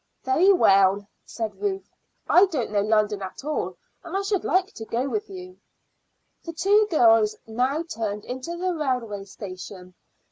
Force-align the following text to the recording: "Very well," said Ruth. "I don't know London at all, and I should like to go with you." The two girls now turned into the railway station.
"Very 0.23 0.51
well," 0.51 1.07
said 1.27 1.61
Ruth. 1.61 1.87
"I 2.27 2.47
don't 2.47 2.71
know 2.71 2.81
London 2.81 3.21
at 3.21 3.45
all, 3.45 3.77
and 4.03 4.17
I 4.17 4.23
should 4.23 4.43
like 4.43 4.73
to 4.73 4.85
go 4.85 5.07
with 5.07 5.29
you." 5.29 5.59
The 6.43 6.53
two 6.53 6.87
girls 6.89 7.35
now 7.45 7.83
turned 7.83 8.25
into 8.25 8.57
the 8.57 8.73
railway 8.73 9.25
station. 9.25 9.93